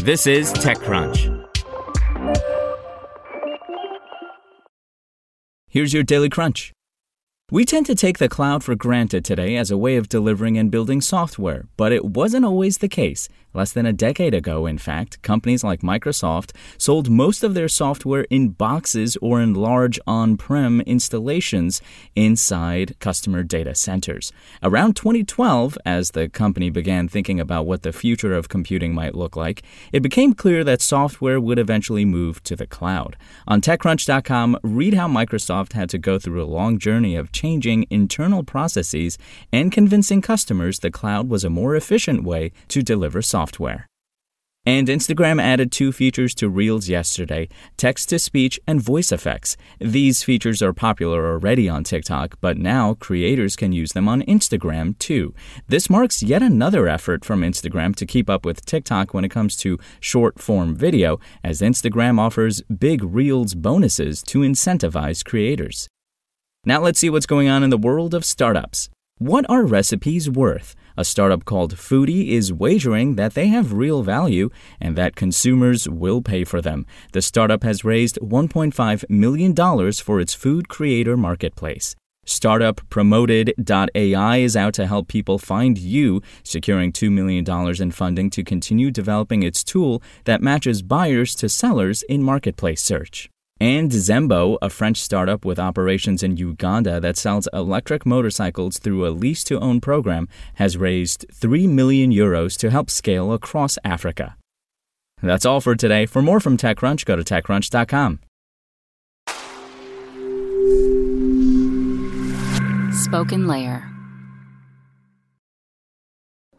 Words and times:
This 0.00 0.26
is 0.26 0.52
TechCrunch. 0.52 1.44
Here's 5.68 5.92
your 5.92 6.02
Daily 6.02 6.28
Crunch. 6.28 6.72
We 7.50 7.64
tend 7.64 7.86
to 7.86 7.94
take 7.94 8.18
the 8.18 8.28
cloud 8.28 8.62
for 8.62 8.74
granted 8.74 9.24
today 9.24 9.56
as 9.56 9.70
a 9.70 9.78
way 9.78 9.96
of 9.96 10.10
delivering 10.10 10.58
and 10.58 10.70
building 10.70 11.00
software, 11.00 11.64
but 11.78 11.92
it 11.92 12.04
wasn't 12.04 12.44
always 12.44 12.76
the 12.76 12.90
case. 12.90 13.26
Less 13.54 13.72
than 13.72 13.86
a 13.86 13.92
decade 13.94 14.34
ago, 14.34 14.66
in 14.66 14.76
fact, 14.76 15.22
companies 15.22 15.64
like 15.64 15.80
Microsoft 15.80 16.54
sold 16.76 17.08
most 17.08 17.42
of 17.42 17.54
their 17.54 17.66
software 17.66 18.26
in 18.28 18.50
boxes 18.50 19.16
or 19.22 19.40
in 19.40 19.54
large 19.54 19.98
on 20.06 20.36
prem 20.36 20.82
installations 20.82 21.80
inside 22.14 22.94
customer 23.00 23.42
data 23.42 23.74
centers. 23.74 24.30
Around 24.62 24.96
2012, 24.96 25.78
as 25.86 26.10
the 26.10 26.28
company 26.28 26.68
began 26.68 27.08
thinking 27.08 27.40
about 27.40 27.64
what 27.64 27.82
the 27.82 27.94
future 27.94 28.34
of 28.34 28.50
computing 28.50 28.92
might 28.94 29.14
look 29.14 29.34
like, 29.34 29.62
it 29.90 30.02
became 30.02 30.34
clear 30.34 30.62
that 30.64 30.82
software 30.82 31.40
would 31.40 31.58
eventually 31.58 32.04
move 32.04 32.42
to 32.42 32.54
the 32.54 32.66
cloud. 32.66 33.16
On 33.46 33.62
TechCrunch.com, 33.62 34.58
read 34.62 34.92
how 34.92 35.08
Microsoft 35.08 35.72
had 35.72 35.88
to 35.88 35.96
go 35.96 36.18
through 36.18 36.44
a 36.44 36.44
long 36.44 36.78
journey 36.78 37.16
of 37.16 37.32
changing 37.40 37.86
internal 37.88 38.42
processes 38.42 39.16
and 39.52 39.70
convincing 39.70 40.20
customers 40.20 40.80
the 40.80 40.90
cloud 40.90 41.28
was 41.28 41.44
a 41.44 41.56
more 41.60 41.76
efficient 41.76 42.24
way 42.24 42.50
to 42.66 42.82
deliver 42.82 43.22
software. 43.22 43.86
And 44.66 44.88
Instagram 44.88 45.40
added 45.40 45.72
two 45.72 45.92
features 45.92 46.34
to 46.34 46.48
Reels 46.48 46.88
yesterday 46.88 47.48
text 47.76 48.08
to 48.10 48.18
speech 48.18 48.60
and 48.66 48.82
voice 48.82 49.12
effects. 49.12 49.56
These 49.78 50.24
features 50.24 50.60
are 50.60 50.74
popular 50.74 51.20
already 51.32 51.68
on 51.70 51.84
TikTok, 51.84 52.36
but 52.40 52.58
now 52.58 52.94
creators 52.94 53.56
can 53.56 53.72
use 53.72 53.92
them 53.92 54.08
on 54.08 54.22
Instagram 54.22 54.98
too. 54.98 55.32
This 55.68 55.88
marks 55.88 56.22
yet 56.22 56.42
another 56.42 56.86
effort 56.86 57.24
from 57.24 57.40
Instagram 57.40 57.94
to 57.96 58.04
keep 58.04 58.28
up 58.28 58.44
with 58.44 58.66
TikTok 58.66 59.14
when 59.14 59.24
it 59.24 59.30
comes 59.30 59.56
to 59.58 59.78
short 60.00 60.38
form 60.38 60.74
video, 60.74 61.18
as 61.42 61.62
Instagram 61.62 62.18
offers 62.18 62.60
big 62.62 63.02
Reels 63.02 63.54
bonuses 63.54 64.22
to 64.24 64.40
incentivize 64.40 65.24
creators. 65.24 65.88
Now 66.68 66.82
let's 66.82 66.98
see 66.98 67.08
what's 67.08 67.24
going 67.24 67.48
on 67.48 67.62
in 67.62 67.70
the 67.70 67.78
world 67.78 68.12
of 68.12 68.26
startups. 68.26 68.90
What 69.16 69.48
are 69.48 69.64
recipes 69.64 70.28
worth? 70.28 70.74
A 70.98 71.04
startup 71.06 71.46
called 71.46 71.74
Foodie 71.76 72.28
is 72.28 72.52
wagering 72.52 73.14
that 73.14 73.32
they 73.32 73.46
have 73.46 73.72
real 73.72 74.02
value 74.02 74.50
and 74.78 74.94
that 74.94 75.16
consumers 75.16 75.88
will 75.88 76.20
pay 76.20 76.44
for 76.44 76.60
them. 76.60 76.84
The 77.12 77.22
startup 77.22 77.62
has 77.62 77.86
raised 77.86 78.18
$1.5 78.20 79.04
million 79.08 79.54
for 79.92 80.20
its 80.20 80.34
food 80.34 80.68
creator 80.68 81.16
marketplace. 81.16 81.96
Startup 82.26 82.78
Promoted.ai 82.90 84.36
is 84.36 84.54
out 84.54 84.74
to 84.74 84.86
help 84.86 85.08
people 85.08 85.38
find 85.38 85.78
you, 85.78 86.20
securing 86.42 86.92
$2 86.92 87.10
million 87.10 87.46
in 87.80 87.90
funding 87.90 88.28
to 88.28 88.44
continue 88.44 88.90
developing 88.90 89.42
its 89.42 89.64
tool 89.64 90.02
that 90.24 90.42
matches 90.42 90.82
buyers 90.82 91.34
to 91.36 91.48
sellers 91.48 92.02
in 92.10 92.22
marketplace 92.22 92.82
search. 92.82 93.30
And 93.60 93.90
Zembo, 93.90 94.56
a 94.62 94.70
French 94.70 95.00
startup 95.00 95.44
with 95.44 95.58
operations 95.58 96.22
in 96.22 96.36
Uganda 96.36 97.00
that 97.00 97.16
sells 97.16 97.48
electric 97.52 98.06
motorcycles 98.06 98.78
through 98.78 99.06
a 99.06 99.10
lease 99.10 99.42
to 99.44 99.58
own 99.58 99.80
program, 99.80 100.28
has 100.54 100.76
raised 100.76 101.26
3 101.32 101.66
million 101.66 102.12
euros 102.12 102.56
to 102.58 102.70
help 102.70 102.88
scale 102.88 103.32
across 103.32 103.76
Africa. 103.84 104.36
That's 105.20 105.44
all 105.44 105.60
for 105.60 105.74
today. 105.74 106.06
For 106.06 106.22
more 106.22 106.38
from 106.38 106.56
TechCrunch, 106.56 107.04
go 107.04 107.16
to 107.16 107.24
TechCrunch.com. 107.24 108.20
Spoken 112.92 113.46
Layer. 113.46 113.90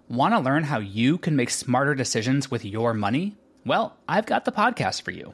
Want 0.10 0.34
to 0.34 0.40
learn 0.40 0.64
how 0.64 0.80
you 0.80 1.18
can 1.18 1.36
make 1.36 1.52
smarter 1.52 1.94
decisions 1.94 2.50
with 2.50 2.66
your 2.66 2.94
money? 2.94 3.38
Well, 3.66 3.96
I've 4.08 4.26
got 4.26 4.46
the 4.46 4.52
podcast 4.52 5.04
for 5.04 5.12
you. 5.12 5.34